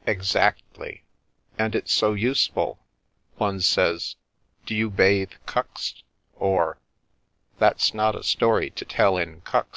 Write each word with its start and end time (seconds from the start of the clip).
""Exactly. 0.06 1.04
And 1.58 1.74
it's 1.74 1.90
so 1.90 2.12
useful. 2.12 2.78
One 3.38 3.62
says,' 3.62 4.16
Do 4.66 4.74
you 4.74 4.90
bathe 4.90 5.30
cuxt?' 5.46 6.02
Or, 6.34 6.76
'That's 7.58 7.94
not 7.94 8.14
a 8.14 8.22
story 8.22 8.68
to 8.68 8.84
tell 8.84 9.16
in 9.16 9.40
cuxt.'" 9.40 9.74